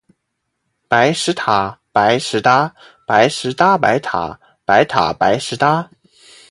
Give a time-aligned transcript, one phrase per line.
[0.87, 2.73] 白石塔，白石搭。
[3.05, 5.91] 白石搭白塔，白塔白石搭